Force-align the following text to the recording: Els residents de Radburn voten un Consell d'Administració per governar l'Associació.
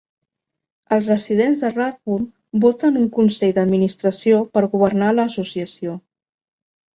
Els 0.95 1.09
residents 1.09 1.59
de 1.65 1.69
Radburn 1.73 2.23
voten 2.63 2.97
un 3.03 3.05
Consell 3.19 3.53
d'Administració 3.59 4.41
per 4.57 4.65
governar 4.73 5.13
l'Associació. 5.19 5.95